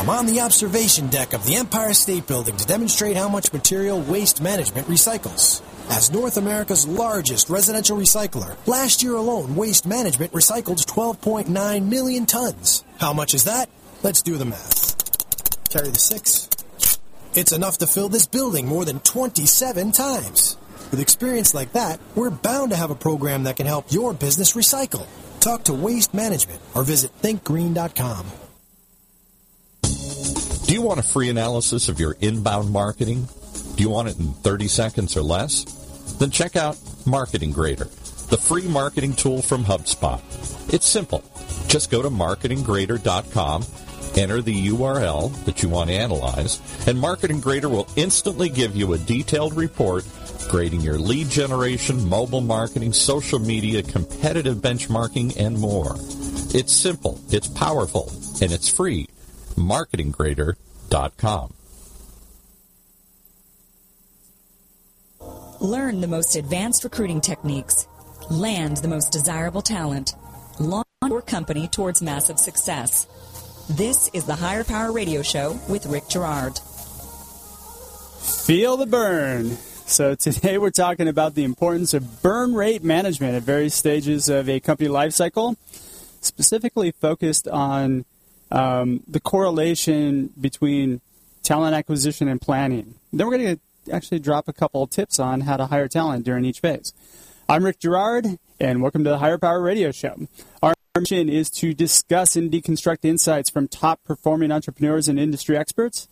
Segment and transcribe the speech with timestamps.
[0.00, 4.00] I'm on the observation deck of the Empire State Building to demonstrate how much material
[4.00, 5.60] waste management recycles.
[5.90, 12.82] As North America's largest residential recycler, last year alone, Waste Management recycled 12.9 million tons.
[12.98, 13.68] How much is that?
[14.02, 15.68] Let's do the math.
[15.68, 16.48] Carry the six.
[17.34, 20.56] It's enough to fill this building more than 27 times.
[20.90, 24.54] With experience like that, we're bound to have a program that can help your business
[24.54, 25.06] recycle.
[25.40, 28.24] Talk to Waste Management or visit thinkgreen.com.
[30.70, 33.26] Do you want a free analysis of your inbound marketing?
[33.74, 35.64] Do you want it in 30 seconds or less?
[36.20, 37.86] Then check out Marketing Grader,
[38.28, 40.22] the free marketing tool from HubSpot.
[40.72, 41.24] It's simple.
[41.66, 43.64] Just go to marketinggrader.com,
[44.14, 48.92] enter the URL that you want to analyze, and Marketing Grader will instantly give you
[48.92, 50.04] a detailed report
[50.48, 55.96] grading your lead generation, mobile marketing, social media, competitive benchmarking, and more.
[56.56, 59.08] It's simple, it's powerful, and it's free
[59.56, 61.54] marketinggrader.com.
[65.60, 67.86] Learn the most advanced recruiting techniques.
[68.30, 70.14] Land the most desirable talent.
[70.58, 73.06] Launch your company towards massive success.
[73.68, 76.58] This is the Hire Power Radio Show with Rick Girard.
[78.20, 79.58] Feel the burn.
[79.86, 84.48] So today we're talking about the importance of burn rate management at various stages of
[84.48, 85.56] a company life cycle,
[86.20, 88.04] specifically focused on
[88.50, 91.00] um, the correlation between
[91.42, 92.94] talent acquisition and planning.
[93.12, 96.44] Then we're going to actually drop a couple tips on how to hire talent during
[96.44, 96.92] each phase.
[97.48, 100.28] I'm Rick Girard, and welcome to the Hire Power Radio Show.
[100.62, 106.08] Our mission is to discuss and deconstruct insights from top performing entrepreneurs and industry experts.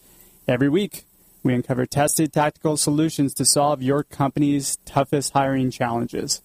[0.47, 1.05] Every week,
[1.43, 6.43] we uncover tested tactical solutions to solve your company's toughest hiring challenges.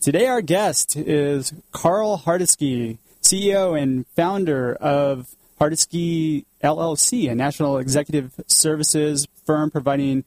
[0.00, 2.98] Today, our guest is Carl Hardesty,
[3.28, 10.24] CEO and founder of Hardesty LLC, a national executive services firm providing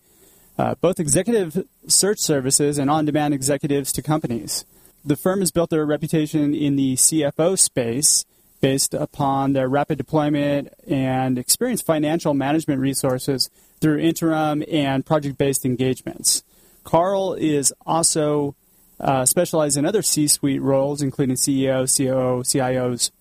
[0.59, 4.65] uh, both executive search services and on demand executives to companies.
[5.03, 8.23] The firm has built their reputation in the CFO space
[8.59, 13.49] based upon their rapid deployment and experienced financial management resources
[13.79, 16.43] through interim and project based engagements.
[16.83, 18.53] Carl is also
[19.01, 23.11] uh, specialized in other C suite roles, including CEO, COO, CIOs.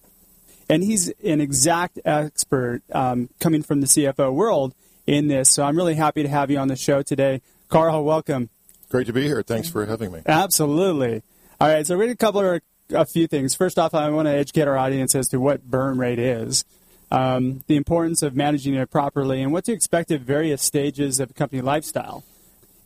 [0.69, 4.75] And he's an exact expert um, coming from the CFO world
[5.07, 5.51] in this.
[5.51, 7.43] So I'm really happy to have you on the show today.
[7.69, 8.51] Carl, welcome.
[8.89, 9.43] Great to be here.
[9.43, 10.21] Thanks for having me.
[10.27, 11.23] Absolutely.
[11.61, 12.61] All right, so we're going to cover
[12.91, 13.55] a few things.
[13.55, 16.65] First off, I want to educate our audience as to what burn rate is,
[17.11, 21.31] um, the importance of managing it properly, and what to expect at various stages of
[21.31, 22.25] a company lifestyle.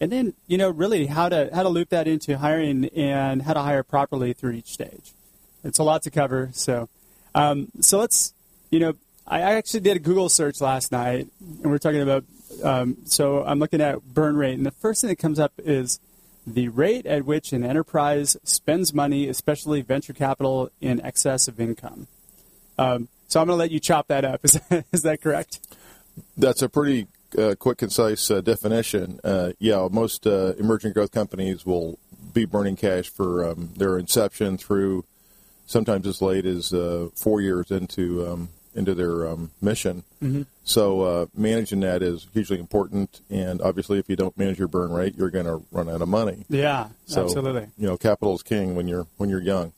[0.05, 3.55] And then, you know, really how to how to loop that into hiring and how
[3.55, 5.15] to hire properly through each stage.
[5.65, 6.51] It's a lot to cover.
[6.53, 6.91] So,
[7.35, 8.35] um, so let's,
[8.71, 8.93] you know,
[9.27, 12.25] I actually did a Google search last night, and we're talking about.
[12.63, 16.01] Um, so I'm looking at burn rate, and the first thing that comes up is
[16.47, 22.09] the rate at which an enterprise spends money, especially venture capital, in excess of income.
[22.77, 24.41] Um, so I'm going to let you chop that up.
[24.45, 25.61] Is that, is that correct?
[26.37, 29.21] That's a pretty uh, quick, concise uh, definition.
[29.25, 31.99] Uh, yeah, most uh, emerging growth companies will
[32.33, 35.05] be burning cash for um, their inception through
[35.67, 40.03] sometimes as late as uh, four years into um, into their um, mission.
[40.23, 40.43] Mm-hmm.
[40.65, 44.93] So uh, managing that is hugely important, and obviously, if you don't manage your burn
[44.93, 46.45] rate, you're going to run out of money.
[46.49, 47.69] Yeah, so, absolutely.
[47.79, 49.73] You know, capital is king when you're when you're young.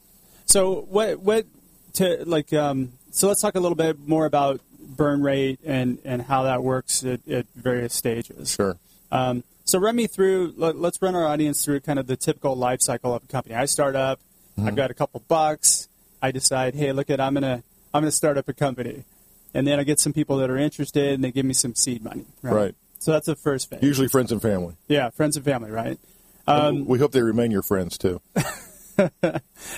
[0.47, 1.47] So what what
[1.95, 2.53] to like?
[2.53, 6.63] Um, so let's talk a little bit more about burn rate and and how that
[6.63, 8.53] works at, at various stages.
[8.53, 8.77] Sure.
[9.11, 10.55] Um, so run me through.
[10.57, 13.55] Let, us run our audience through kind of the typical life cycle of a company.
[13.55, 14.21] I start up.
[14.57, 14.69] Mm-hmm.
[14.69, 15.89] I've got a couple bucks.
[16.23, 19.05] I decide, hey, look at I'm gonna I'm gonna start up a company,
[19.53, 22.03] and then I get some people that are interested, and they give me some seed
[22.03, 22.25] money.
[22.43, 22.55] Right.
[22.55, 22.75] right.
[23.01, 23.83] So that's the first phase.
[23.83, 24.75] Usually friends and family.
[24.89, 25.71] Yeah, friends and family.
[25.71, 25.99] Right.
[26.47, 28.21] Um, we hope they remain your friends too.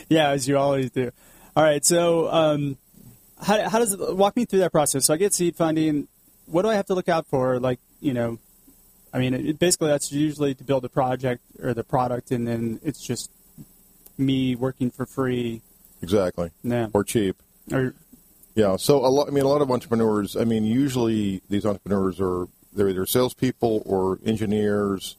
[0.08, 1.10] yeah, as you always do.
[1.56, 1.84] All right.
[1.84, 2.76] So um,
[3.40, 5.06] how, how does it walk me through that process?
[5.06, 6.08] So I get seed funding.
[6.46, 7.58] What do I have to look out for?
[7.58, 8.38] Like you know,
[9.12, 12.80] I mean, it, basically that's usually to build a project or the product, and then
[12.82, 13.30] it's just
[14.16, 15.62] me working for free.
[16.02, 16.50] Exactly.
[16.62, 16.88] Yeah.
[16.92, 17.36] Or cheap.
[17.72, 17.94] Or
[18.54, 18.76] yeah.
[18.76, 19.28] So a lot.
[19.28, 20.36] I mean, a lot of entrepreneurs.
[20.36, 25.16] I mean, usually these entrepreneurs are they're either salespeople or engineers,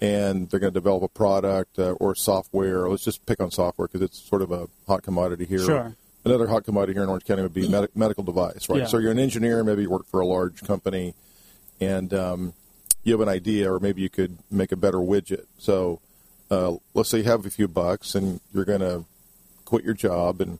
[0.00, 2.88] and they're going to develop a product uh, or software.
[2.88, 5.64] Let's just pick on software because it's sort of a hot commodity here.
[5.64, 5.96] Sure
[6.28, 8.80] another hot commodity here in Orange County would be med- medical device, right?
[8.80, 8.86] Yeah.
[8.86, 11.14] So you're an engineer, maybe you work for a large company,
[11.80, 12.54] and um,
[13.04, 15.46] you have an idea, or maybe you could make a better widget.
[15.58, 16.00] So
[16.50, 19.04] uh, let's say you have a few bucks, and you're going to
[19.64, 20.58] quit your job and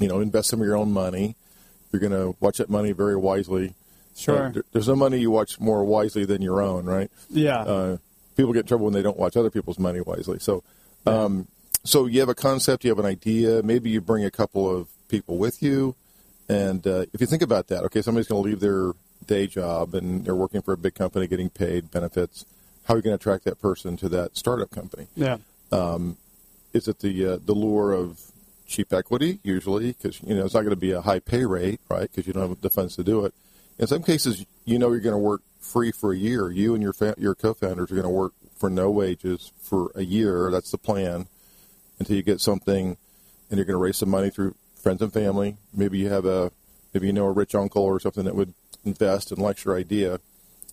[0.00, 1.36] you know invest some of your own money,
[1.92, 3.74] you're going to watch that money very wisely.
[4.16, 4.46] Sure.
[4.46, 7.10] Uh, there's no money you watch more wisely than your own, right?
[7.30, 7.60] Yeah.
[7.60, 7.96] Uh,
[8.36, 10.38] people get in trouble when they don't watch other people's money wisely.
[10.38, 10.64] So,
[11.06, 11.46] um,
[11.84, 13.62] so you have a concept, you have an idea.
[13.62, 15.94] Maybe you bring a couple of people with you,
[16.48, 18.92] and uh, if you think about that, okay, somebody's going to leave their
[19.26, 22.44] day job and they're working for a big company, getting paid benefits.
[22.84, 25.06] How are you going to attract that person to that startup company?
[25.14, 25.38] yeah.
[26.74, 28.20] Is it the uh, the lure of
[28.66, 31.80] cheap equity usually because you know it's not going to be a high pay rate,
[31.88, 32.02] right?
[32.02, 33.32] Because you don't have the funds to do it.
[33.78, 36.50] In some cases, you know you're going to work free for a year.
[36.50, 40.02] You and your fa- your co-founders are going to work for no wages for a
[40.02, 40.50] year.
[40.50, 41.26] That's the plan
[41.98, 42.96] until you get something,
[43.50, 45.56] and you're going to raise some money through friends and family.
[45.74, 46.52] Maybe you have a
[46.92, 48.54] maybe you know a rich uncle or something that would
[48.84, 50.20] invest and likes your idea.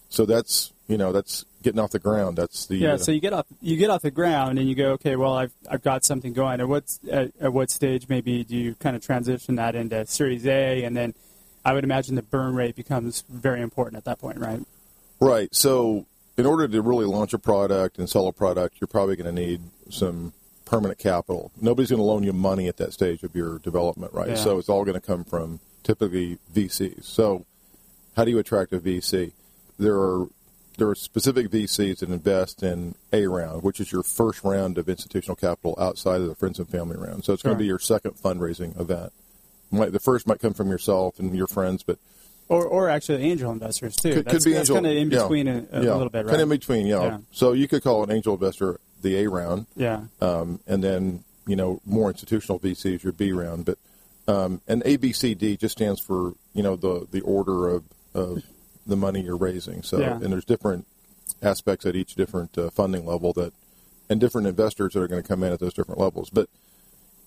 [0.09, 2.37] So that's you know that's getting off the ground.
[2.37, 4.75] That's the Yeah, uh, so you get off you get off the ground and you
[4.75, 6.59] go, okay, well, I've I've got something going.
[6.59, 10.45] At what at, at what stage maybe do you kind of transition that into Series
[10.45, 11.13] A, and then
[11.65, 14.61] I would imagine the burn rate becomes very important at that point, right?
[15.19, 15.53] Right.
[15.53, 16.05] So,
[16.37, 19.41] in order to really launch a product and sell a product, you're probably going to
[19.41, 20.33] need some
[20.65, 21.51] permanent capital.
[21.61, 24.29] Nobody's going to loan you money at that stage of your development, right?
[24.29, 24.35] Yeah.
[24.35, 27.05] So, it's all going to come from typically VCs.
[27.05, 27.45] So,
[28.15, 29.31] how do you attract a VC?
[29.77, 30.27] There are
[30.77, 34.89] there are specific VCs that invest in a round, which is your first round of
[34.89, 37.23] institutional capital outside of the friends and family round.
[37.23, 39.13] So, it's going to be your second fundraising event.
[39.71, 41.97] Might, the first might come from yourself and your friends, but
[42.49, 44.13] Or or actually angel investors too.
[44.13, 44.75] could, that's, could be that's angel.
[44.75, 45.21] kind of in yeah.
[45.21, 45.93] between a, a yeah.
[45.93, 46.31] little bit, right?
[46.31, 47.03] Kind of in between, yeah.
[47.03, 47.17] Yeah.
[47.31, 50.01] So you could call an angel investor the A round, yeah.
[50.21, 53.65] um, and then you know more institutional VCs your B round.
[53.65, 53.77] But
[54.27, 57.83] um, and ABCD just stands for you know the the order of,
[58.13, 58.43] of
[58.87, 59.83] the money you're raising.
[59.83, 60.13] So Yeah.
[60.15, 60.85] and there's different
[61.41, 63.53] aspects at each different uh, funding level that
[64.09, 66.29] and different investors that are going to come in at those different levels.
[66.29, 66.49] But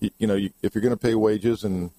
[0.00, 1.90] you, you know you, if you're going to pay wages and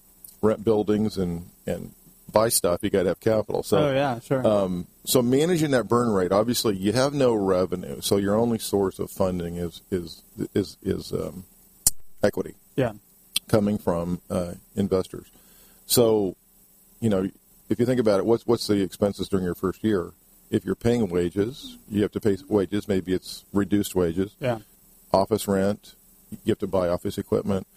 [0.41, 1.93] rent buildings and and
[2.29, 3.63] buy stuff, you got to have capital.
[3.63, 4.45] So oh yeah, sure.
[4.45, 8.99] um, so managing that burn rate, obviously, you have no revenue, so your only source
[8.99, 10.23] of funding is is
[10.53, 11.45] is is um,
[12.23, 12.93] equity yeah.
[13.47, 15.27] coming from uh, investors.
[15.85, 16.35] So,
[16.99, 17.29] you know,
[17.69, 20.11] if you think about it, what's what's the expenses during your first year?
[20.51, 22.87] If you're paying wages, you have to pay wages.
[22.87, 24.59] Maybe it's reduced wages, Yeah.
[25.13, 25.93] office rent.
[26.31, 27.67] You have to buy office equipment,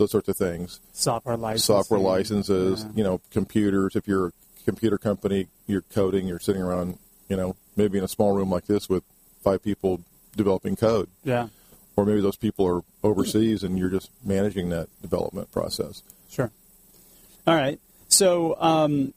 [0.00, 1.66] those sorts of things Software licenses.
[1.66, 2.90] software licenses, Yeah.
[2.96, 3.94] you know, computers.
[3.94, 4.32] If you're a
[4.64, 6.98] computer company, you're coding, you're sitting around,
[7.28, 9.04] you know, maybe in a small room like this with
[9.44, 10.00] five people
[10.36, 11.08] developing code.
[11.22, 11.48] Yeah.
[11.96, 16.02] Or maybe those people are overseas and you're just managing that development process.
[16.30, 16.50] Sure.
[17.46, 17.78] All right.
[18.08, 19.12] So um,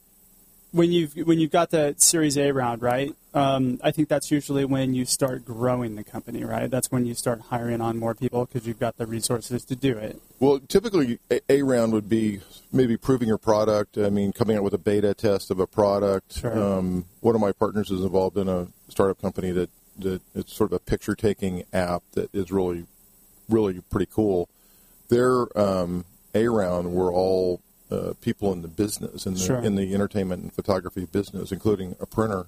[0.73, 3.15] when you've when you've got that Series A round, right?
[3.35, 6.69] Um, I think that's usually when you start growing the company, right?
[6.69, 9.95] That's when you start hiring on more people because you've got the resources to do
[9.97, 10.19] it.
[10.39, 12.41] Well, typically a, a round would be
[12.71, 13.99] maybe proving your product.
[13.99, 16.39] I mean, coming out with a beta test of a product.
[16.39, 16.59] Sure.
[16.59, 19.69] Um, one of my partners is involved in a startup company that,
[19.99, 22.87] that it's sort of a picture taking app that is really,
[23.47, 24.49] really pretty cool.
[25.09, 27.61] Their um, a round were all
[27.93, 29.59] uh, people in the business in the Sure.
[29.59, 32.47] in the entertainment and photography business, including a printer.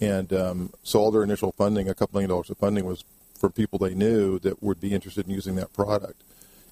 [0.00, 3.04] And um, so all their initial funding, a couple million dollars of funding, was
[3.38, 6.22] for people they knew that would be interested in using that product.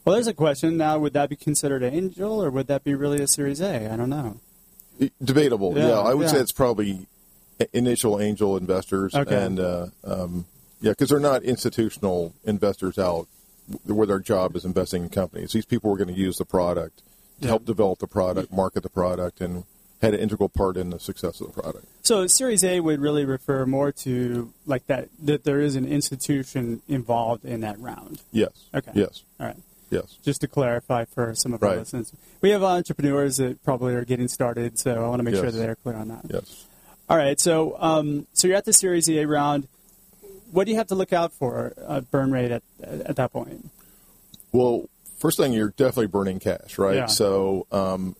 [0.05, 3.20] Well, there's a question now: Would that be considered angel, or would that be really
[3.20, 3.93] a Series A?
[3.93, 4.40] I don't know.
[5.22, 5.75] Debatable.
[5.76, 7.06] Yeah, Yeah, I would say it's probably
[7.72, 9.44] initial angel investors, Okay.
[9.44, 10.46] and uh, um,
[10.81, 13.27] yeah, because they're not institutional investors out
[13.84, 15.53] where their job is investing in companies.
[15.53, 17.03] These people were going to use the product
[17.41, 17.49] Yeah.
[17.49, 19.65] help develop the product, market the product, and
[20.03, 21.87] had an integral part in the success of the product.
[22.03, 26.83] So Series A would really refer more to like that that there is an institution
[26.89, 28.21] involved in that round.
[28.33, 28.51] Yes.
[28.75, 28.93] Okay.
[28.95, 29.23] Yes.
[29.41, 29.57] All right.
[29.91, 30.19] Yes.
[30.23, 32.13] just to clarify for some of our listeners.
[32.43, 35.57] We have entrepreneurs that probably are getting started, so I want to make sure that
[35.57, 36.21] they're clear on that.
[36.29, 36.67] Yes.
[37.09, 39.67] All right, so um, so you're at the Series A round.
[40.53, 43.71] What do you have to look out for uh, burn rate at at that point?
[44.53, 46.96] Well, first thing, you're definitely burning cash, right?
[46.96, 47.06] Yeah.
[47.06, 48.17] So um,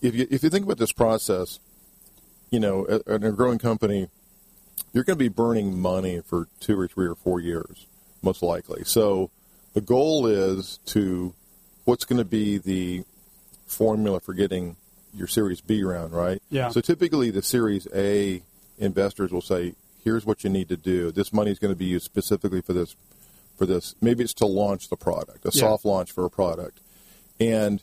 [0.00, 1.58] if you if you think about this process,
[2.50, 4.08] you know, in a growing company,
[4.92, 7.86] you're going to be burning money for two or three or four years,
[8.22, 8.84] most likely.
[8.84, 9.30] So
[9.74, 11.34] the goal is to
[11.84, 13.04] what's going to be the
[13.66, 14.76] formula for getting
[15.14, 16.40] your Series B round, right?
[16.50, 16.68] Yeah.
[16.68, 18.42] So typically, the Series A
[18.78, 21.10] investors will say, "Here's what you need to do.
[21.10, 22.96] This money is going to be used specifically for this
[23.62, 23.94] for this.
[24.00, 25.60] Maybe it's to launch the product, a Yeah.
[25.60, 26.80] soft launch for a product.
[27.38, 27.80] And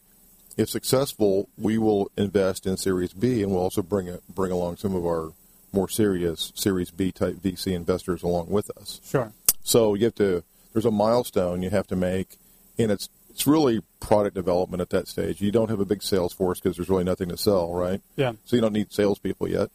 [0.58, 4.76] if successful, we will invest in Series B, and we'll also bring it, bring along
[4.76, 5.32] some of our
[5.72, 9.00] more serious Series B type VC investors along with us.
[9.06, 9.32] Sure.
[9.64, 10.44] So you have to.
[10.74, 12.38] There's a milestone you have to make,
[12.78, 15.40] and it's it's really product development at that stage.
[15.40, 18.02] You don't have a big sales force because there's really nothing to sell, right?
[18.18, 18.34] Yeah.
[18.44, 19.70] So you don't need salespeople yet.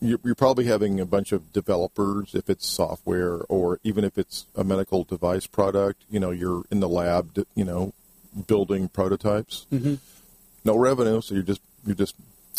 [0.00, 4.46] You're, you're probably having a bunch of developers if it's software or even if it's
[4.54, 6.02] a medical device product.
[6.10, 7.92] You know, you're in the lab, you know,
[8.46, 9.66] building prototypes.
[9.72, 9.94] Mm-hmm.
[10.64, 12.14] No revenue, so you're just you're just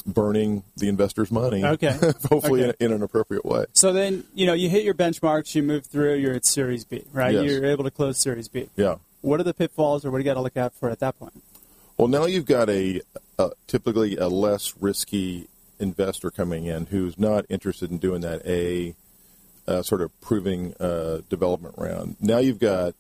[0.06, 1.64] burning the investor's money.
[1.64, 1.92] Okay.
[2.30, 2.76] hopefully Okay.
[2.80, 3.66] In, in an appropriate way.
[3.74, 7.04] So then, you know, you hit your benchmarks, you move through, you're at Series B,
[7.14, 7.34] right?
[7.34, 7.44] Yes.
[7.46, 8.70] You're able to close Series B.
[8.76, 8.96] Yeah.
[9.22, 11.20] What are the pitfalls, or what do you got to look out for at that
[11.20, 11.44] point?
[11.98, 13.02] Well, now you've got a,
[13.40, 15.48] a typically a less risky
[15.80, 18.96] investor coming in who's not interested in doing that a
[19.68, 22.16] uh, sort of proving uh, development round.
[22.22, 22.94] Now you've got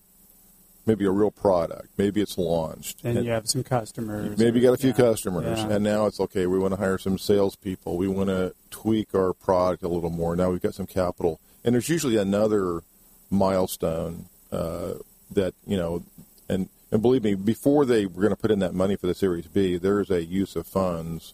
[0.86, 1.90] maybe a real product.
[1.98, 3.04] Maybe it's launched.
[3.04, 4.38] And you have some customers.
[4.38, 5.76] Maybe or- you got a few yeah, customers, yeah.
[5.76, 6.48] and now it's okay.
[6.48, 7.98] We want to hire some salespeople.
[7.98, 10.36] We want to tweak our product a little more.
[10.36, 12.82] Now we've got some capital, and there's usually another
[13.30, 14.94] milestone uh,
[15.32, 16.04] that you know,
[16.50, 19.16] and and believe me, before they were going to put in that money for the
[19.16, 21.34] Series B, there's a use of funds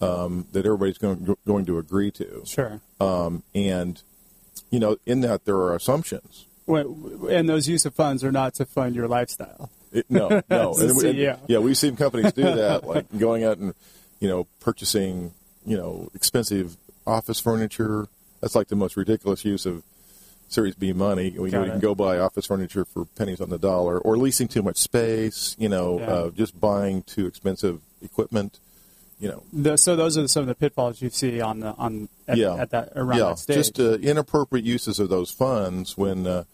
[0.00, 2.80] um, that everybody's going going to agree to, Sure.
[3.00, 4.02] um, and
[4.70, 6.46] you know, in that there are assumptions.
[6.66, 9.70] When- And those use of funds are not to fund your lifestyle.
[9.92, 10.74] It, no, no.
[10.74, 13.74] And we- and- yeah, we've seen companies do that, like going out and
[14.20, 15.32] you know purchasing
[15.66, 16.76] you know expensive
[17.06, 18.06] office furniture.
[18.40, 19.82] That's like the most ridiculous use of
[20.48, 21.30] Series B money.
[21.30, 24.16] You, know, Got you can go buy office furniture for pennies on the dollar, or
[24.16, 25.56] leasing too much space.
[25.58, 26.06] You know, Yeah.
[26.06, 28.60] uh, just buying too expensive equipment.
[29.20, 32.08] You know, The, so those are some of the pitfalls you see on the on
[32.28, 33.56] at, yeah, at that around yeah, that stage.
[33.56, 36.44] just uh, inappropriate uses of those funds when uh,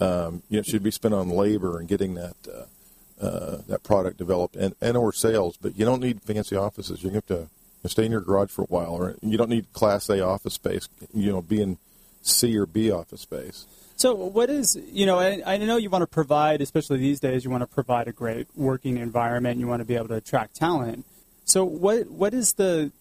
[0.00, 3.82] um, you know, it should be spent on labor and getting that uh, uh, that
[3.82, 5.56] product developed and, and or sales.
[5.56, 7.02] But you don't need fancy offices.
[7.02, 7.48] You have to
[7.86, 10.88] stay in your garage for a while, or you don't need Class A office space.
[11.14, 11.78] You know, be in
[12.22, 13.66] C or B office space.
[13.98, 17.44] So, what is, you know, I, I know you want to provide, especially these days,
[17.44, 19.58] you want to provide a great working environment.
[19.58, 21.06] You want to be able to attract talent.
[21.46, 22.92] So, what what is the,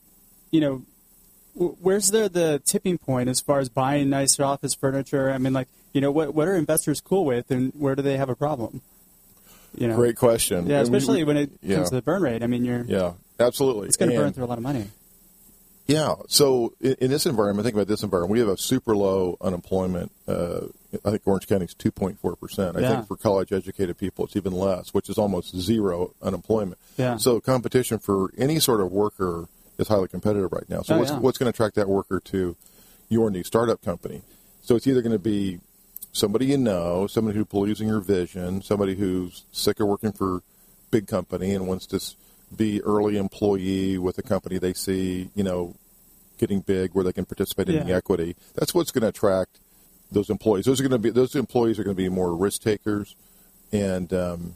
[0.52, 0.84] you know,
[1.56, 5.30] where's there the tipping point as far as buying nice office furniture?
[5.32, 8.18] I mean, like, you know, what what are investors cool with, and where do they
[8.18, 8.82] have a problem?
[9.78, 10.68] You know, Great question.
[10.68, 11.76] yeah, And we- especially when it yeah.
[11.78, 12.44] comes to the burn rate.
[12.44, 13.88] I mean, you're Yeah, absolutely.
[13.90, 14.86] it's going to burn through a lot of money.
[15.86, 16.16] Yeah.
[16.30, 18.32] So in, in this environment, think about this environment.
[18.32, 20.12] We have a super low unemployment.
[20.28, 20.68] Uh,
[21.04, 22.78] I think Orange County is 2.4 percent.
[22.78, 22.96] I Yeah.
[22.96, 26.78] think for college educated people, it's even less, which is almost zero unemployment.
[26.98, 27.18] Yeah.
[27.18, 29.48] So competition for any sort of worker
[29.78, 30.82] is highly competitive right now.
[30.84, 31.20] So Oh, what's yeah.
[31.20, 32.56] what's going to attract that worker to
[33.10, 34.22] your new startup company?
[34.64, 35.60] So it's either going to be
[36.14, 40.42] somebody you know, somebody who believes in your vision, somebody who's sick of working for
[40.92, 42.00] big company and wants to
[42.56, 45.76] be early employee with a company they see, you know,
[46.38, 48.36] getting big where they can participate in the equity.
[48.56, 49.60] That's what's going to attract
[50.12, 50.66] those employees.
[50.66, 53.16] Those are going to be those employees are going to be more risk takers,
[53.72, 54.54] and um,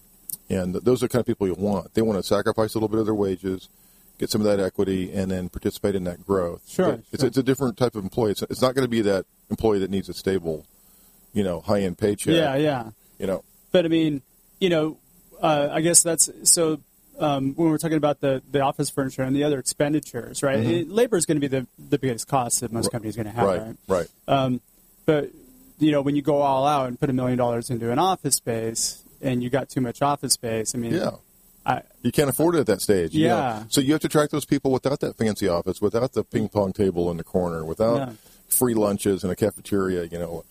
[0.50, 1.94] and those are the kind of people you want.
[1.94, 3.70] They want to sacrifice a little bit of their wages,
[4.18, 6.64] get some of that equity, and then participate in that growth.
[6.68, 7.28] Sure, It's, sure.
[7.28, 8.32] it's a different type of employee.
[8.32, 10.66] It's, it's not going to be that employee that needs a stable,
[11.34, 12.34] you know, high end paycheck.
[12.34, 12.92] Yeah, yeah.
[13.18, 14.22] You know, But I mean,
[14.60, 14.98] you know,
[15.42, 16.82] uh, I guess that's so.
[17.20, 20.58] Um, when we're talking about the, the office furniture and the other expenditures, right?
[20.58, 23.36] It, labor is going to be the, the biggest cost that most companies are going
[23.36, 23.76] to have, right, right?
[23.90, 24.08] right.
[24.26, 24.62] Um,
[25.10, 25.32] but
[25.80, 28.36] you know, when you go all out and put a million dollars into an office
[28.36, 31.12] space, and you got too much office space, I mean, Yeah.
[31.66, 33.14] I, You can't afford it at that stage.
[33.14, 33.36] you know.
[33.36, 33.64] Yeah.
[33.70, 36.74] So you have to attract those people without that fancy office, without the ping pong
[36.74, 38.10] table in the corner, without Yeah.
[38.50, 40.04] free lunches in a cafeteria.
[40.06, 40.44] You know,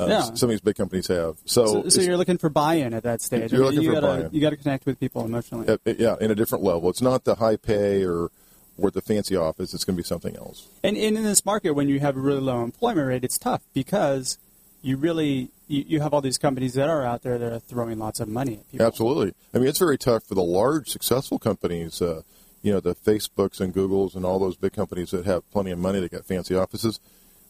[0.00, 0.22] uh, Yeah.
[0.34, 1.36] some of these big companies have.
[1.46, 3.52] So, so, so you're looking for buy-in at that stage.
[3.52, 4.34] You're I mean, looking you for gotta, buy-in.
[4.34, 5.68] You got to connect with people emotionally.
[5.68, 6.88] uh, yeah, in a different level.
[6.90, 8.30] It's not the high pay or
[8.78, 9.72] or the fancy office.
[9.74, 10.68] It's going to be something else.
[10.84, 13.62] And, and in this market, when you have a really low employment rate, it's tough
[13.74, 14.38] because
[14.82, 17.98] you really you, you have all these companies that are out there that are throwing
[17.98, 18.86] lots of money at people.
[18.86, 19.32] Absolutely.
[19.54, 22.00] I mean, it's very tough for the large, successful companies.
[22.00, 22.22] Uh,
[22.62, 25.78] you know, the Facebooks and Googles and all those big companies that have plenty of
[25.78, 26.98] money that got fancy offices.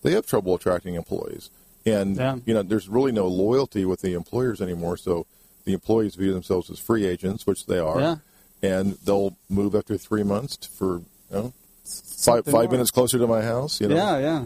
[0.03, 1.51] They have trouble attracting employees,
[1.87, 2.37] and Yeah.
[2.45, 4.97] you know, there's really no loyalty with the employers anymore.
[4.99, 5.27] So
[5.65, 8.17] the employees view themselves as free agents, which they are, Yeah.
[8.63, 11.53] and they'll move after three months for you know,
[11.85, 12.69] five five more.
[12.69, 13.81] minutes closer to my house.
[13.81, 14.45] You know, Yeah, yeah.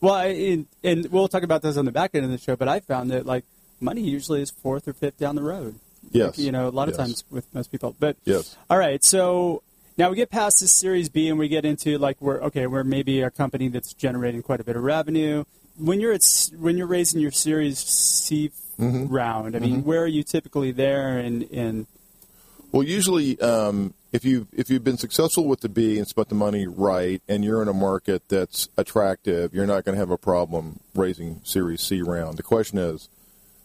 [0.00, 2.56] Well, I, and, and we'll talk about this on the back end of the show,
[2.56, 3.44] but I found that like
[3.80, 5.74] money usually is fourth or fifth down the road.
[6.10, 6.38] Yes.
[6.38, 6.98] Like, you know, a lot of Yes.
[7.06, 7.94] times with most people.
[8.00, 8.56] But Yes.
[8.70, 9.62] all right, so
[9.98, 12.84] now we get past this Series B and we get into like we're okay, we're
[12.84, 15.44] maybe a company that's generating quite a bit of revenue.
[15.76, 19.08] When you're at when you're raising your Series C Mm-hmm.
[19.12, 21.18] round, I mean, where are you typically there?
[21.18, 21.86] And and
[22.72, 26.34] Well, usually, um, if you if you've been successful with the B and spent the
[26.34, 30.18] money right, and you're in a market that's attractive, you're not going to have a
[30.18, 32.36] problem raising Series C round.
[32.36, 33.08] The question is,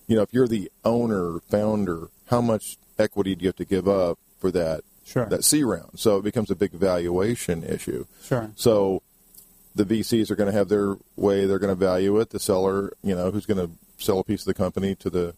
[0.08, 3.88] you know, if you're the owner, founder, how much equity do you have to give
[3.88, 5.25] up for that Sure.
[5.28, 6.00] that C round?
[6.00, 8.06] So it becomes a big valuation issue.
[8.24, 8.52] Sure.
[8.56, 9.02] So
[9.75, 12.30] the VCs are going to have their way; they're going to value it.
[12.30, 15.34] The seller, you know, who's going to sell a piece of the company to the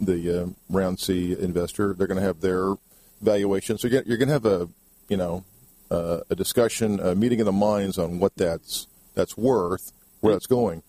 [0.00, 2.74] the uh, round C investor, they're going to have their
[3.20, 3.78] valuation.
[3.78, 4.68] So you're going to have a
[5.08, 5.44] you know
[5.90, 10.46] uh, a discussion, a meeting of the minds on what that's that's worth, where that's
[10.46, 10.82] going.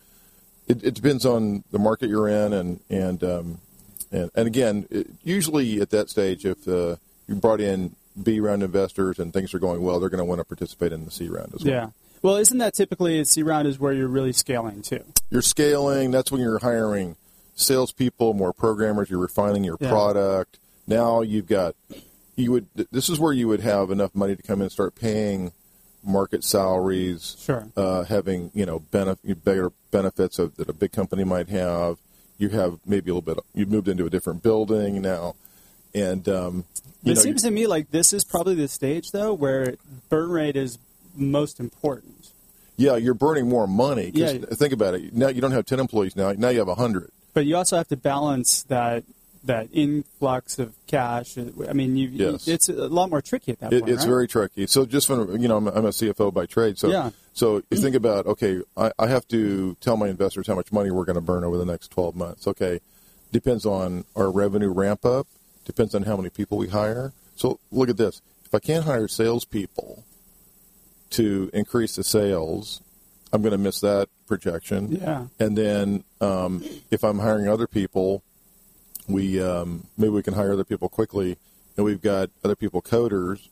[0.67, 3.57] It, it depends on the market you're in, and and um,
[4.12, 6.95] and, and again, it, usually at that stage, if uh,
[7.27, 10.39] you brought in B round investors and things are going well, they're going to want
[10.39, 11.74] to participate in the C round as well.
[11.74, 11.88] Yeah.
[12.21, 15.03] Well, isn't that typically a C round is where you're really scaling too?
[15.29, 16.12] You're scaling.
[16.12, 17.15] That's when you're hiring
[17.55, 19.09] salespeople, more programmers.
[19.09, 19.89] You're refining your Yeah.
[19.89, 20.59] product.
[20.86, 21.75] Now you've got
[22.39, 22.67] you would.
[22.91, 25.51] This is where you would have enough money to come in and start paying
[26.03, 27.36] market salaries.
[27.39, 27.67] Sure.
[27.75, 31.98] Uh, having you know benefit, better benefits of, that a big company might have.
[32.38, 33.43] You have maybe a little bit.
[33.53, 35.36] You've moved into a different building now,
[35.93, 36.65] and um,
[37.03, 39.75] It know, seems to me like this is probably the stage though where
[40.08, 40.77] burn rate is
[41.15, 42.31] most important.
[42.77, 44.12] yeah, you're burning more money.
[44.13, 44.38] Yeah.
[44.38, 45.13] Think about it.
[45.13, 46.15] Now you don't have ten employees.
[46.15, 47.10] Now now you have hundred.
[47.34, 49.03] But you also have to balance that
[49.43, 51.38] that influx of cash.
[51.38, 52.48] I mean, you, Yes.
[52.48, 53.93] it's a lot more tricky at that It, point.
[53.93, 54.10] it's right?
[54.10, 54.67] very tricky.
[54.67, 56.77] So just from you know, I'm, I'm a CFO by trade.
[56.77, 57.12] So Yeah.
[57.34, 60.91] so you think about okay, I, I have to tell my investors how much money
[60.91, 62.48] we're going to burn over the next 12 months.
[62.48, 62.81] Okay,
[63.31, 65.27] depends on our revenue ramp up.
[65.65, 67.13] Depends on how many people we hire.
[67.36, 68.22] So look at this.
[68.46, 70.03] If I can't hire salespeople
[71.12, 72.81] to increase the sales,
[73.31, 74.91] I'm going to miss that projection.
[74.93, 75.27] Yeah.
[75.39, 78.24] And then um, if I'm hiring other people,
[79.10, 81.38] we um, maybe we can hire other people quickly,
[81.75, 83.48] and we've got other people coders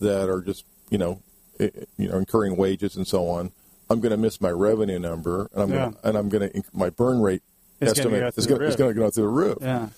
[0.00, 1.20] that are just you know
[1.60, 3.52] i- you know incurring wages and so on.
[3.90, 5.76] I'm going to miss my revenue number, and I'm Yeah.
[5.86, 7.42] gonna, and I'm going to my burn rate
[7.80, 8.28] It's gonna estimate go
[8.66, 9.58] is going to go through the roof.
[9.60, 9.88] Yeah.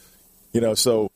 [0.55, 1.11] You know, so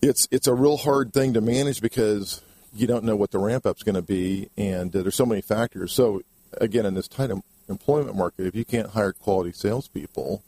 [0.00, 2.40] it's it's a real hard thing to manage because
[2.74, 5.40] you don't know what the ramp up's going to be, and uh, there's so many
[5.42, 5.92] factors.
[5.92, 6.22] So
[6.60, 10.42] again, in this tight em- employment market, if you can't hire quality salespeople,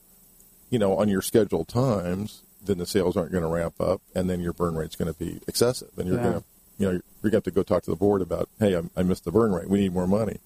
[0.70, 4.28] you know, on your scheduled times, then the sales aren't going to ramp up, and
[4.28, 6.22] then your burn rate's going to be excessive, and you're Yeah.
[6.22, 6.44] going to,
[6.78, 8.82] you know, you're going to have to go talk to the board about, hey, I,
[8.96, 9.68] I missed the burn rate.
[9.68, 10.38] We need more money.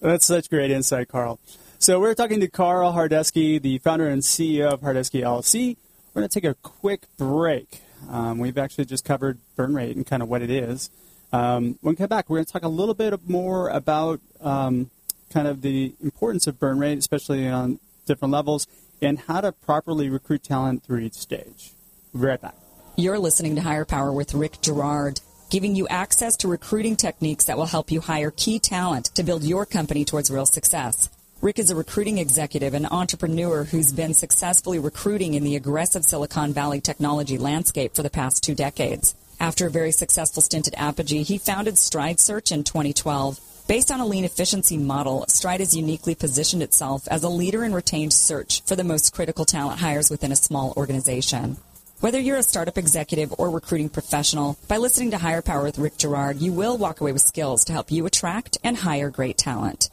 [0.00, 1.38] That's such great insight, Carl.
[1.78, 5.76] So we're talking to Carl Hardesty, the founder and CEO of Hardesty LLC.
[6.14, 7.82] We're going to take a quick break.
[8.08, 10.90] Um, we've actually just covered burn rate and kind of what it is.
[11.32, 14.90] Um, when we come back, we're going to talk a little bit more about um,
[15.30, 18.66] kind of the importance of burn rate, especially on different levels,
[19.00, 21.72] and how to properly recruit talent through each stage.
[22.12, 22.56] We'll be right back.
[22.96, 27.56] You're listening to Hire Power with Rick Girard, giving you access to recruiting techniques that
[27.56, 31.08] will help you hire key talent to build your company towards real success.
[31.40, 36.52] Rick is a recruiting executive and entrepreneur who's been successfully recruiting in the aggressive Silicon
[36.52, 39.14] Valley technology landscape for the past two decades.
[39.38, 43.38] After a very successful stint at Apogee, he founded Stride Search in 2012.
[43.68, 47.74] Based on a lean efficiency model, Stride has uniquely positioned itself as a leader in
[47.74, 51.58] retained search for the most critical talent hires within a small organization.
[52.00, 55.98] Whether you're a startup executive or recruiting professional, by listening to Hire Power with Rick
[55.98, 59.90] Girard, you will walk away with skills to help you attract and hire great talent.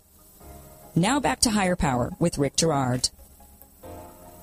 [0.95, 3.09] Now back to Hire Power with Rick Girard.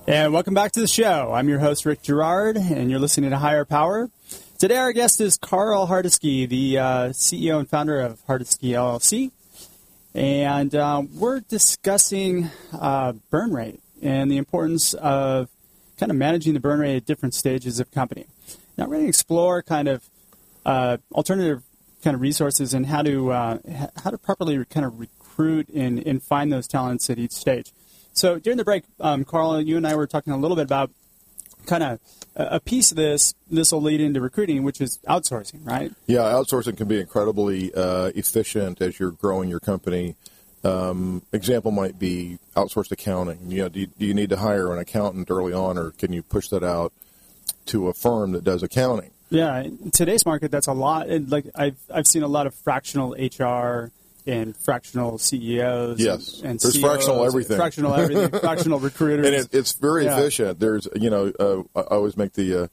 [0.05, 1.31] And welcome back to the show.
[1.33, 4.11] I'm your host, Rick Girard, and you're listening to Hire Power.
[4.59, 9.31] Today, our guest is Carl Hardesty, the uh, CEO and founder of Hardesty LLC.
[10.15, 15.49] And uh, we're discussing uh, burn rate and the importance of
[15.97, 18.25] kind of managing the burn rate at different stages of company.
[18.77, 20.07] Now, we're going to explore kind of
[20.65, 21.63] uh, alternative
[22.01, 23.57] kind of resources and how to uh,
[24.03, 27.73] how to properly kind of recruit and, and find those talents at each stage.
[28.13, 30.91] So during the break, um, Carl, you and I were talking a little bit about
[31.65, 31.99] kind of
[32.35, 33.33] a piece of this.
[33.49, 35.91] This will lead into recruiting, which is outsourcing, right?
[36.07, 40.15] Yeah, outsourcing can be incredibly uh, efficient as you're growing your company.
[40.63, 43.51] Um, example might be outsourced accounting.
[43.51, 46.13] You know, do you, do you need to hire an accountant early on, or can
[46.13, 46.93] you push that out
[47.65, 49.11] to a firm that does accounting?
[49.29, 51.09] Yeah, in today's market, that's a lot.
[51.09, 53.91] And like I've I've seen a lot of fractional HR
[54.25, 55.99] and fractional CEOs.
[55.99, 56.37] Yes.
[56.39, 57.57] and, and There's COs, fractional everything.
[57.57, 59.25] fractional everything, fractional recruiters.
[59.25, 60.17] and it, it's very Yeah.
[60.19, 60.59] efficient.
[60.59, 62.67] There's, you know, uh, I always make the, uh,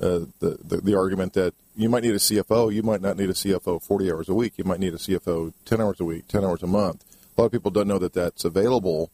[0.00, 3.30] uh, the the the argument that you might need a CFO, you might not need
[3.30, 4.54] a CFO 40 hours a week.
[4.56, 7.04] You might need a CFO 10 hours a week, 10 hours a month.
[7.36, 9.10] A lot of people don't know that that's available,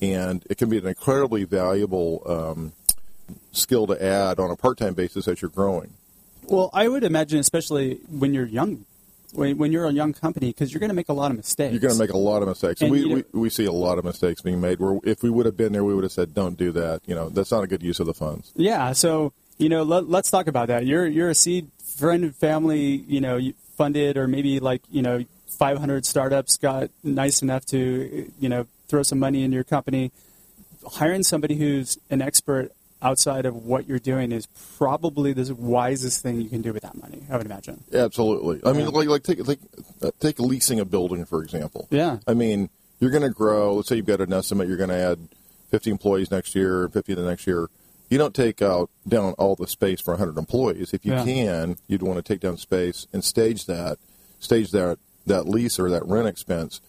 [0.00, 2.72] and it can be an incredibly valuable um,
[3.52, 5.92] skill to add on a part-time basis as you're growing.
[6.44, 8.84] Well, I would imagine, especially when you're young,
[9.32, 11.72] when, when you're a young company, because you're going to make a lot of mistakes.
[11.72, 12.80] You're going to make a lot of mistakes.
[12.80, 14.78] And we, we we see a lot of mistakes being made.
[14.78, 17.14] Where if we would have been there, we would have said, "Don't do that." You
[17.14, 18.52] know, that's not a good use of the funds.
[18.54, 18.92] Yeah.
[18.92, 20.86] So you know, let, us talk about that.
[20.86, 23.40] You're you're a seed friend and family, you know,
[23.76, 25.24] funded or maybe like you know,
[25.58, 30.12] 500 startups got nice enough to you know throw some money in your company.
[30.84, 34.46] Hiring somebody who's an expert outside of what you're doing is
[34.78, 37.22] probably the wisest thing you can do with that money.
[37.30, 37.82] I would imagine.
[37.92, 38.60] Absolutely.
[38.64, 39.58] I mean, like like take take
[40.02, 41.88] uh, take leasing a building for example.
[41.90, 42.18] Yeah.
[42.26, 43.74] I mean, you're going to grow.
[43.74, 44.68] Let's say you've got an estimate.
[44.68, 45.18] You're going to add
[45.70, 47.68] 50 employees next year, 50 the next year.
[48.08, 50.92] You don't take out down all the space for 100 employees.
[50.92, 51.24] If you Yeah.
[51.24, 53.98] can, you'd want to take down space and stage that,
[54.38, 56.80] stage that that lease or that rent expense.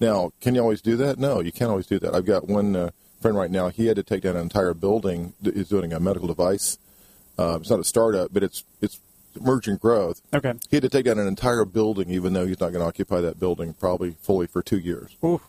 [0.00, 1.18] Now, can you always do that?
[1.18, 2.14] No, you can't always do that.
[2.14, 2.90] I've got one uh,
[3.22, 3.68] friend right now.
[3.68, 5.32] He had to take down an entire building.
[5.42, 6.78] He's doing a medical device.
[7.38, 9.00] Uh, it's not a startup, but it's it's
[9.34, 10.20] emerging growth.
[10.34, 10.52] Okay.
[10.70, 13.22] He had to take down an entire building, even though he's not going to occupy
[13.22, 15.16] that building probably fully for two years.
[15.24, 15.40] Ooh.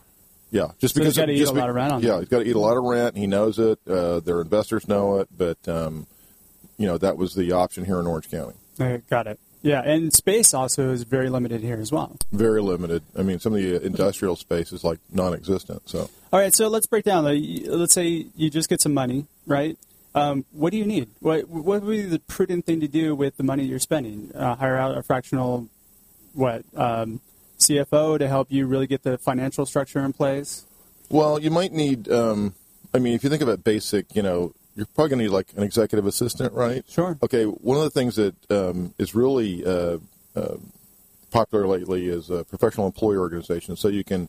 [0.50, 2.18] Yeah, just So he's gotta eat just a lot of rent on Yeah, that.
[2.20, 3.16] he's got to eat a lot of rent.
[3.16, 3.78] He knows it.
[3.88, 6.06] Uh, their investors know it, but um,
[6.78, 8.54] you know that was the option here in Orange County.
[8.80, 9.40] Okay, got it.
[9.64, 12.18] Yeah, and space also is very limited here as well.
[12.32, 13.02] Very limited.
[13.18, 15.88] I mean, some of the industrial space is like non-existent.
[15.88, 17.24] So All right, so let's break down.
[17.24, 19.78] Let's say you just get some money, right?
[20.14, 21.08] Um, what do you need?
[21.20, 24.32] What what would be the prudent thing to do with the money you're spending?
[24.34, 25.66] Uh, hire out a fractional,
[26.34, 27.20] what um,
[27.58, 30.66] CFO to help you really get the financial structure in place.
[31.08, 32.10] Well, you might need.
[32.10, 32.54] Um,
[32.92, 35.30] I mean, if you think of about basic, you know, you're probably going to need
[35.30, 36.84] like an executive assistant, right?
[36.88, 37.18] Sure.
[37.22, 37.44] Okay.
[37.44, 39.98] One of the things that um, is really uh,
[40.34, 40.56] uh,
[41.30, 43.76] popular lately is a professional employee organization.
[43.76, 44.28] So you can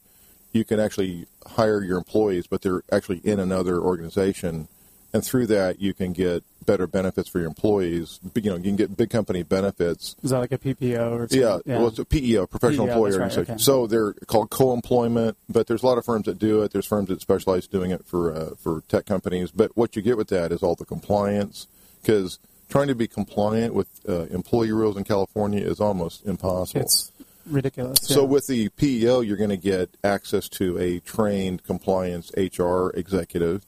[0.54, 4.68] you can actually hire your employees, but they're actually in another organization,
[5.16, 8.20] and through that you can get better benefits for your employees.
[8.36, 11.40] You know, you can get big company benefits Is that like a PPO or something?
[11.40, 13.58] yeah, well, it's a PEO, professional PEO, employee that's right, okay.
[13.58, 16.72] So they're called co-employment, but there's a lot of firms that do it.
[16.72, 19.52] There's firms that specialize doing it for uh, for tech companies.
[19.52, 21.68] But what you get with that is all the compliance,
[22.02, 26.82] because trying to be compliant with uh, employee rules in California is almost impossible.
[26.82, 27.14] It's
[27.46, 28.00] ridiculous.
[28.02, 28.28] So yeah.
[28.28, 33.64] with the PEO, you're going to get access to a trained compliance HR executive.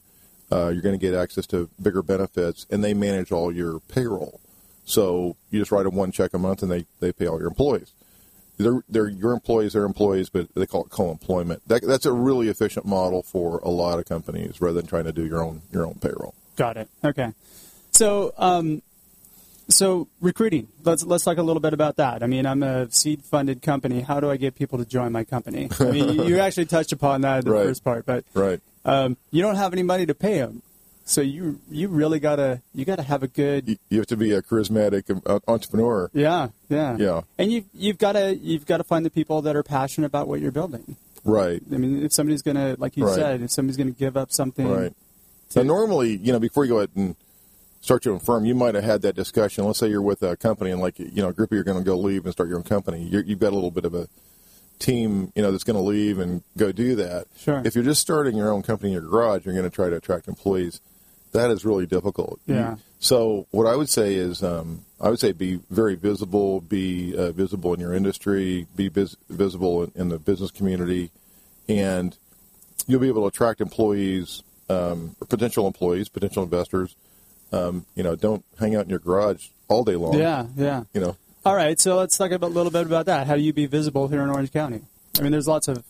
[0.50, 4.40] Uh, you're going to get access to bigger benefits, and they manage all your payroll.
[4.84, 7.48] So you just write them one check a month, and they, they pay all your
[7.48, 7.92] employees.
[8.56, 11.62] They're, they're your employees, they're employees, but they call it co-employment.
[11.68, 15.12] That, that's a really efficient model for a lot of companies, rather than trying to
[15.12, 16.34] do your own your own payroll.
[16.56, 16.88] Got it.
[17.04, 17.32] Okay.
[17.92, 18.82] So, um,
[19.68, 20.66] so recruiting.
[20.82, 22.22] Let's let's talk a little bit about that.
[22.22, 24.00] I mean, I'm a seed funded company.
[24.00, 25.68] How do I get people to join my company?
[25.78, 27.66] I mean, you- you actually touched upon that in the Right.
[27.66, 28.60] first part, but Right.
[28.88, 30.62] Um, you don't have any money to pay them.
[31.04, 34.32] So you you really gotta you gotta have a good You, you have to be
[34.32, 36.10] a charismatic uh, entrepreneur.
[36.12, 37.20] yeah yeah Yeah.
[37.38, 40.28] and you you've got to you've got to find the people that are passionate about
[40.28, 40.96] what you're building.
[41.24, 41.62] Right.
[41.72, 43.14] I mean, if somebody's gonna like you Right.
[43.14, 44.92] said, if somebody's gonna give up something, Right.
[45.56, 47.16] Now, normally, you know, before you go ahead and
[47.80, 49.64] start your own firm, you might have had that discussion.
[49.64, 51.64] Let's say you're with a company and, like, you know, a group of you are
[51.64, 53.08] going to go leave and start your own company.
[53.10, 54.08] You're, you've got a little bit of a
[54.78, 57.26] team, you know, that's going to leave and go do that.
[57.38, 57.62] Sure.
[57.64, 59.96] If you're just starting your own company in your garage, you're going to try to
[59.96, 60.80] attract employees.
[61.32, 62.40] That is really difficult.
[62.46, 62.76] Yeah.
[63.00, 67.32] so what I would say is, um, I would say be very visible, be uh,
[67.32, 71.10] visible in your industry, be vis- visible in, in the business community,
[71.68, 72.16] and
[72.86, 76.96] you'll be able to attract employees, um, or potential employees, potential investors.
[77.52, 80.14] Um, you know, don't hang out in your garage all day long.
[80.18, 80.84] yeah, yeah.
[80.94, 81.16] You know,
[81.48, 83.26] All right, so let's talk about, a little bit about that.
[83.26, 84.82] How do you be visible here in Orange County?
[85.18, 85.82] I mean, there's lots of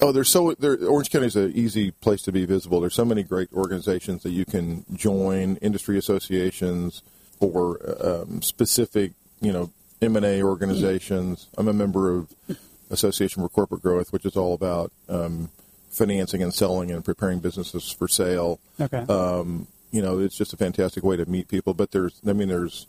[0.00, 2.80] Oh, there's so there, Orange County is an easy place to be visible.
[2.80, 7.02] There's so many great organizations that you can join, industry associations
[7.40, 11.48] or um, specific, you know, M and A organizations.
[11.58, 12.32] I'm a member of
[12.88, 15.50] Association for Corporate Growth, which is all about um,
[15.90, 18.60] financing and selling and preparing businesses for sale.
[18.80, 19.04] okay.
[19.08, 21.74] Um, you know, it's just a fantastic way to meet people.
[21.74, 22.86] But there's, I mean, there's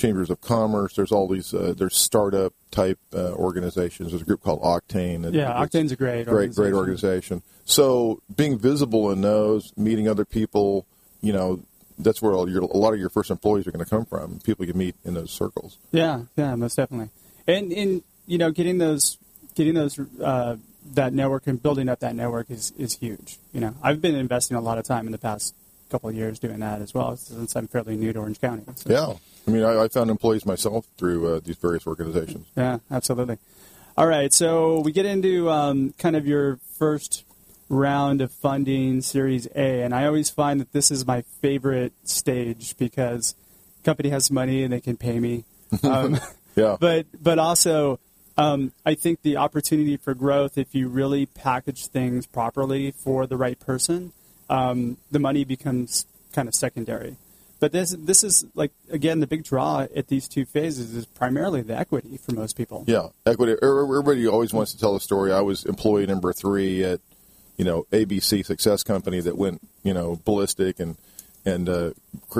[0.00, 0.94] chambers of commerce.
[0.94, 1.52] There's all these.
[1.52, 4.10] Uh, there's startup type uh, organizations.
[4.10, 5.32] There's a group called Octane.
[5.32, 7.42] yeah, Octane's a great, great, great organization.
[7.64, 10.86] So being visible in those, meeting other people,
[11.20, 11.60] you know,
[11.98, 14.40] that's where all your, a lot of your first employees are going to come from.
[14.40, 15.78] People you meet in those circles.
[15.92, 17.10] Yeah, yeah, most definitely.
[17.46, 19.18] And in you know, getting those,
[19.54, 20.56] getting those, uh,
[20.94, 23.38] that network and building up that network is is huge.
[23.52, 25.54] You know, I've been investing a lot of time in the past
[25.90, 28.62] couple of years doing that as well, since I'm fairly new to Orange County.
[28.76, 29.14] So, Yeah,
[29.46, 32.46] I mean, I, I found employees myself through uh, these various organizations.
[32.56, 33.38] Yeah, absolutely.
[33.96, 37.24] All right, so we get into um, kind of your first
[37.68, 42.76] round of funding, Series A, and I always find that this is my favorite stage
[42.78, 43.34] because
[43.84, 45.44] company has money and they can pay me.
[45.84, 46.18] Um,
[46.56, 48.00] Yeah, but but also
[48.36, 53.36] um, I think the opportunity for growth, if you really package things properly for the
[53.36, 54.12] right person,
[54.50, 57.16] um, the money becomes kind of secondary.
[57.60, 61.60] But this this is like again the big draw at these two phases is primarily
[61.62, 62.84] the equity for most people.
[62.86, 63.52] Yeah, equity.
[63.62, 65.30] er- Everybody always wants to tell a story.
[65.32, 67.00] I was employee number three at,
[67.58, 70.96] you know, ABC Success Company that went, you know, ballistic and
[71.44, 71.90] and uh,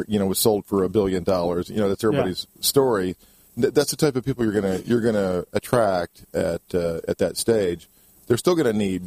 [0.08, 1.68] you know was sold for a billion dollars.
[1.68, 3.14] You know, that's everybody's story.
[3.58, 7.88] That's the type of people you're gonna you're gonna attract at uh, at that stage.
[8.26, 9.02] They're still gonna need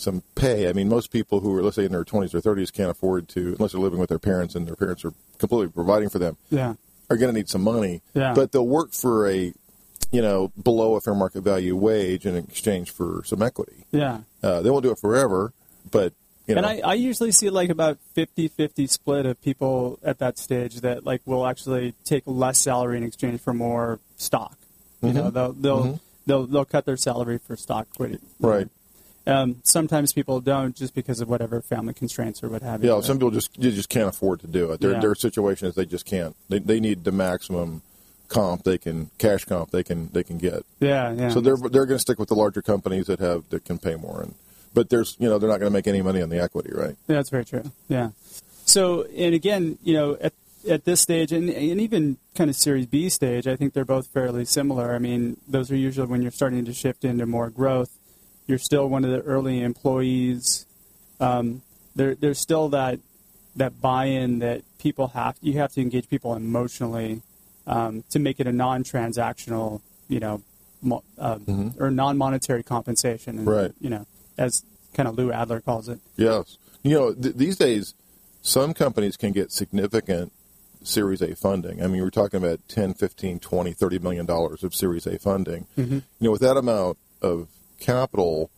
[0.00, 0.68] some pay.
[0.68, 3.28] I mean, most people who are let's say in their 20s or 30s can't afford
[3.30, 6.36] to unless they're living with their parents and their parents are completely providing for them
[6.50, 6.74] Yeah.
[7.08, 8.34] are going to need some money, Yeah.
[8.34, 9.52] but they'll work for a,
[10.12, 13.84] you know, below a fair market value wage in exchange for some equity.
[13.92, 14.20] Yeah.
[14.42, 15.52] Uh, they won't do it forever,
[15.90, 16.12] but
[16.46, 20.36] you know, And I, I usually see like about 50-50 split of people at that
[20.38, 24.56] stage that like will actually take less salary in exchange for more stock.
[25.02, 28.18] You know, they'll they'll, they'll they'll cut their salary for stock equity.
[28.40, 28.68] right?
[29.30, 32.92] Um, sometimes people don't just because of whatever family constraints or what have you.
[32.94, 34.80] Yeah, some people just you just can't afford to do it.
[34.80, 35.00] Their Yeah.
[35.00, 36.34] their situation is they just can't.
[36.48, 37.82] They they need the maximum
[38.28, 40.64] comp they can cash comp they can they can get.
[40.78, 41.28] yeah, yeah.
[41.30, 43.96] So they're they're going to stick with the larger companies that have that can pay
[43.96, 44.22] more.
[44.22, 44.34] And
[44.74, 46.96] but there's you know they're not going to make any money on the equity, right?
[47.08, 47.70] Yeah, that's very true.
[47.88, 48.10] Yeah.
[48.66, 50.32] So, and again, you know, at
[50.68, 54.06] at this stage, and, and even kind of Series B stage, I think they're both
[54.08, 54.94] fairly similar.
[54.94, 57.90] I mean, those are usually when you're starting to shift into more growth.
[58.50, 60.66] You're still one of the early employees.
[61.20, 61.62] Um,
[61.94, 62.98] there, there's still that
[63.54, 65.36] that buy-in that people have.
[65.40, 67.22] You have to engage people emotionally
[67.68, 70.42] um, to make it a non-transactional, you know,
[70.82, 73.38] mo- um, or non-monetary compensation.
[73.38, 73.72] And, Right.
[73.80, 76.00] You know, as kind of Lou Adler calls it.
[76.16, 76.58] Yes.
[76.82, 77.94] You know, th- these days,
[78.42, 80.32] some companies can get significant
[80.82, 81.84] Series A funding.
[81.84, 85.66] I mean, we're talking about 10, 15, 20, 30 million dollars of Series A funding.
[85.76, 87.46] You know, with that amount of
[87.80, 88.50] capital,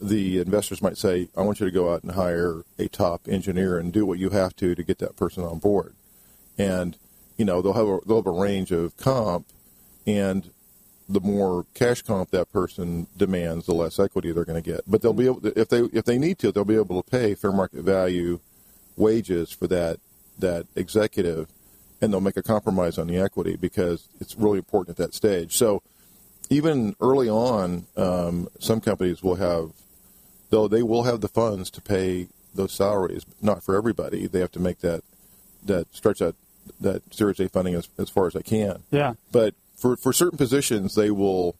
[0.00, 3.78] the investors might say, I want you to go out and hire a top engineer
[3.78, 5.94] and do what you have to to get that person on board.
[6.58, 6.96] And,
[7.36, 9.46] you know, they'll have a, they'll have a range of comp
[10.06, 10.50] and
[11.10, 14.82] the more cash comp that person demands, the less equity they're going to get.
[14.86, 17.10] But they'll be able to, if they if they need to, they'll be able to
[17.10, 18.38] pay fair market value
[18.96, 19.98] wages for that
[20.38, 21.48] that executive,
[22.00, 25.56] and they'll make a compromise on the equity because it's really important at that stage.
[25.56, 25.82] So
[26.50, 29.70] even early on, um, some companies will have
[30.50, 33.24] though they will have the funds to pay those salaries.
[33.40, 34.26] Not for everybody.
[34.26, 35.02] They have to make that
[35.64, 36.34] that stretch that
[36.80, 39.14] that Series A funding as, as far as they can Yeah.
[39.32, 41.56] but for for certain positions they will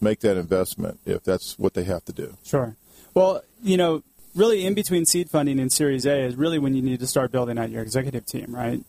[0.00, 2.76] make that investment if that's what they have to do Sure.
[3.14, 4.02] Well, you know,
[4.34, 7.32] really in between seed funding and Series A is really when you need to start
[7.32, 8.80] building out your executive team, right?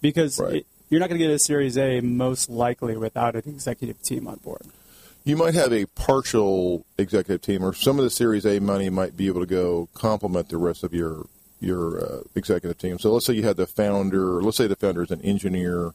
[0.00, 0.56] Because Right.
[0.56, 4.26] it, you're not going to get a Series A most likely without an executive team
[4.28, 4.62] on board.
[5.24, 9.16] You might have a partial executive team or some of the series a money might
[9.16, 11.26] be able to go complement the rest of your
[11.60, 12.98] your uh, executive team.
[12.98, 15.92] So let's say you had the founder let's say the founder is an engineer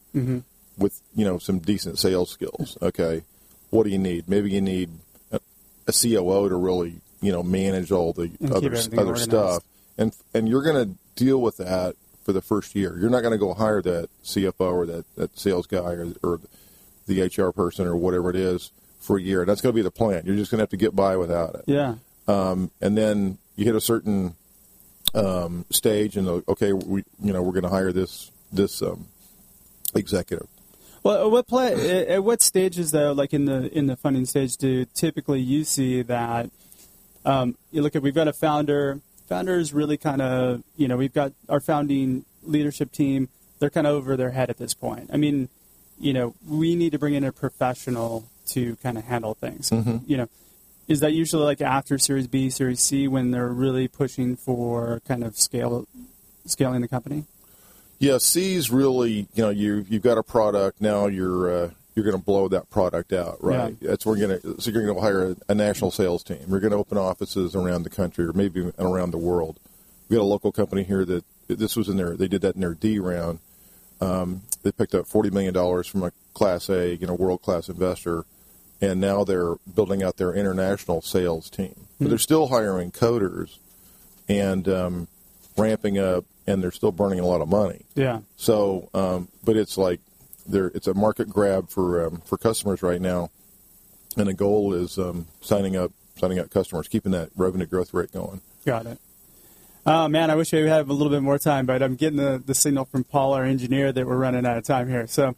[0.78, 3.22] with you know some decent sales skills okay?
[3.70, 4.28] What do you need?
[4.28, 4.90] Maybe you need
[5.30, 5.40] a,
[5.86, 9.22] a coo to really you know manage all the keep other other organized.
[9.24, 9.62] stuff.
[9.98, 12.96] And and you're going to deal with that for the first year.
[12.98, 16.40] You're not going to go hire that cfo or that, that sales guy or, or
[17.06, 19.90] the hr person or whatever it is for a year that's going to be the
[19.90, 21.94] plan you're just going to have to get by without it Yeah.
[22.26, 24.34] um, and then you hit a certain
[25.14, 29.06] um, stage, and okay, we you know we're going to hire this this um,
[29.94, 30.46] executive.
[31.02, 34.26] Well, at what play, at- at what stages though, like in the in the funding
[34.26, 36.50] stage, do typically you see that
[37.24, 39.00] um, you look at we've got a founder.
[39.28, 43.28] Founders really kind of you know we've got our founding leadership team.
[43.60, 45.10] They're kind of over their head at this point.
[45.12, 45.48] I mean,
[45.98, 49.70] you know, we need to bring in a professional to kind of handle things.
[50.06, 50.28] You know,
[50.88, 55.22] is that usually like after Series B, Series C when they're really pushing for kind
[55.22, 55.86] of scale
[56.46, 57.24] scaling the company?
[57.98, 61.06] Yeah, C's really you know you you've got a product now.
[61.06, 63.76] You're uh, you're going to blow that product out, right?
[63.80, 63.90] Yeah.
[63.90, 66.44] That's where you're going to so you're going to hire a, a national sales team.
[66.48, 69.58] You're going to open offices around the country or maybe around the world.
[70.08, 72.60] We got a local company here that this was in their they did that in
[72.60, 73.40] their D round.
[74.00, 77.68] Um, they picked up forty million dollars from a Class A, you know, world class
[77.68, 78.24] investor,
[78.80, 81.74] and now they're building out their international sales team.
[82.00, 83.58] But they're still hiring coders
[84.28, 85.08] and um,
[85.56, 87.84] ramping up, and they're still burning a lot of money.
[87.94, 88.20] Yeah.
[88.36, 90.00] So, um, but it's like
[90.46, 93.30] there, it's a market grab for um, for customers right now,
[94.16, 98.12] and the goal is um, signing up signing up customers, keeping that revenue growth rate
[98.12, 98.40] going.
[98.64, 98.98] Got it.
[99.86, 102.42] Oh man, I wish we had a little bit more time, but I'm getting the,
[102.44, 105.06] the signal from Paul, our engineer, that we're running out of time here.
[105.06, 105.34] So,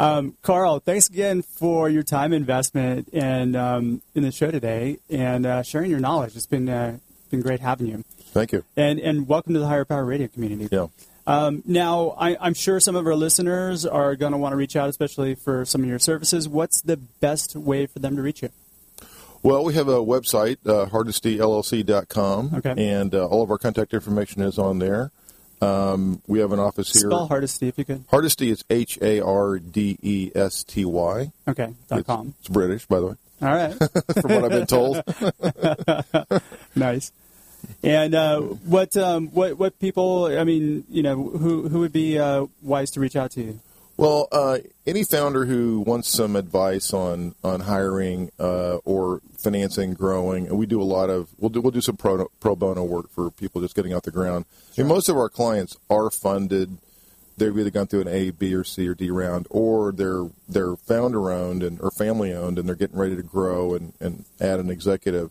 [0.00, 5.46] um, Carl, thanks again for your time investment and um, in the show today and
[5.46, 6.36] uh, sharing your knowledge.
[6.36, 6.98] It's been uh,
[7.30, 8.64] been great having you, Thank you.
[8.76, 10.68] and and welcome to the Hire Power Radio community.
[10.70, 10.86] Yeah.
[11.24, 14.74] Um, now, I, I'm sure some of our listeners are going to want to reach
[14.74, 16.48] out, especially for some of your services.
[16.48, 18.48] What's the best way for them to reach you?
[19.44, 22.74] Well, we have a website, uh, hardestyllc.com, Okay.
[22.92, 25.10] and uh, all of our contact information is on there.
[25.62, 27.08] Um, we have an office here.
[27.08, 28.04] Spell Hardesty if you could.
[28.10, 31.30] Hardesty is H A R D E S T Y.
[31.46, 32.34] Okay, dot It's, com.
[32.40, 33.72] it's British, by the way, All right.
[34.20, 35.02] from what I've been told.
[36.74, 37.12] nice.
[37.84, 40.24] And uh, what um, what what people?
[40.26, 43.60] I mean, you know, who who would be uh, wise to reach out to you?
[43.96, 50.46] Well, uh, any founder who wants some advice on on hiring uh, or financing, growing,
[50.46, 53.10] and we do a lot of we'll do we'll do some pro pro bono work
[53.10, 54.46] for people just getting off the ground.
[54.76, 56.78] And most of our clients are funded.
[57.36, 60.76] They've either gone through an A, B, or C or D round, or they're they're
[60.76, 64.58] founder owned and or family owned, and they're getting ready to grow and, and add
[64.58, 65.30] an executive.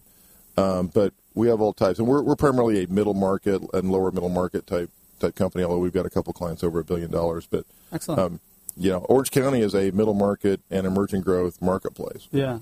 [0.57, 4.11] Um, but we have all types, and we're we're primarily a middle market and lower
[4.11, 5.63] middle market type type company.
[5.63, 8.19] Although we've got a couple clients over a billion dollars, but Excellent.
[8.19, 8.39] um,
[8.77, 12.27] you know, Orange County is a middle market and emerging growth marketplace.
[12.31, 12.59] yeah.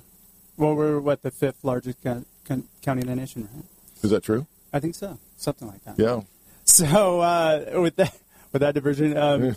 [0.58, 3.63] Well, we're what the fifth largest co- co- county in the nation, right?
[4.04, 4.45] Is that true?
[4.74, 5.17] I think so.
[5.38, 5.98] Something like that.
[5.98, 6.22] Yeah.
[6.65, 8.15] So uh, with that
[8.52, 9.56] with that diversion, um,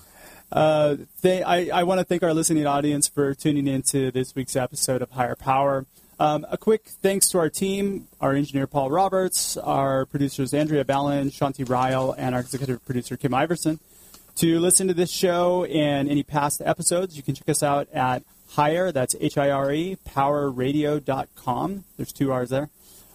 [0.50, 4.34] uh, they, I, I want to thank our listening audience for tuning in to this
[4.34, 5.86] week's episode of Hire Power.
[6.20, 11.30] Um, a quick thanks to our team, our engineer Paul Roberts, our producers Andrea Ballin,
[11.30, 13.80] Shanti Ryle, and our executive producer Kim Iverson.
[14.36, 18.22] To listen to this show and any past episodes, you can check us out at
[18.52, 21.84] Hire, that's H-I-R-E, powerradio.com.
[21.96, 22.68] There's two R's there.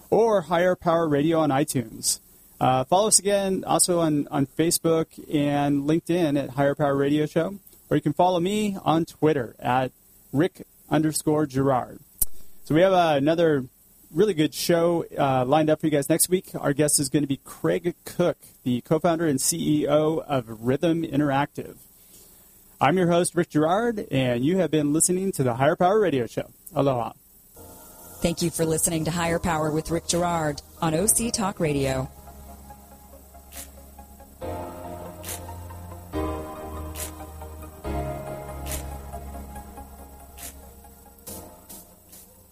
[0.09, 2.19] Or Hire Power Radio on iTunes.
[2.59, 7.59] Uh, follow us again also on, on Facebook and LinkedIn at Hire Power Radio Show.
[7.89, 9.91] Or you can follow me on Twitter at
[10.33, 11.99] Rick underscore Girard.
[12.65, 13.65] So we have uh, another
[14.11, 16.51] really good show uh, lined up for you guys next week.
[16.55, 21.75] Our guest is going to be Craig Cook, the co-founder and CEO of Rhythm Interactive.
[22.79, 26.27] I'm your host, Rick Girard, and you have been listening to the Hire Power Radio
[26.27, 26.51] Show.
[26.75, 27.13] Aloha.
[28.21, 32.09] Thank you for listening to Hire Power with Rick Girard on OC Talk Radio.